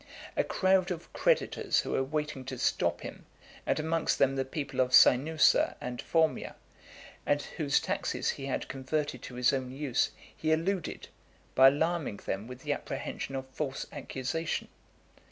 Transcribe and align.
A 0.35 0.43
crowd 0.43 0.89
of 0.89 1.13
creditors 1.13 1.81
who 1.81 1.91
were 1.91 2.01
waiting 2.03 2.43
to 2.45 2.57
stop 2.57 3.01
him, 3.01 3.27
and 3.67 3.79
amongst 3.79 4.17
them 4.17 4.35
the 4.35 4.43
people 4.43 4.79
of 4.79 4.95
Sineussa 4.95 5.75
and 5.79 6.01
Formia, 6.01 6.55
whose 7.57 7.79
taxes 7.79 8.31
he 8.31 8.47
had 8.47 8.67
converted 8.67 9.21
to 9.21 9.35
his 9.35 9.53
own 9.53 9.71
use, 9.71 10.09
he 10.35 10.51
eluded, 10.51 11.09
by 11.53 11.67
alarming 11.67 12.17
them 12.17 12.47
with 12.47 12.61
the 12.63 12.73
apprehension 12.73 13.35
of 13.35 13.47
false 13.49 13.85
accusation. 13.91 14.69